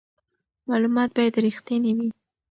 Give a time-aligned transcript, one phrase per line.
[0.69, 2.09] معلومات باید رښتیني وي.